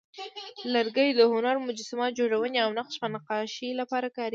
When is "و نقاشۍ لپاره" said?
2.99-4.07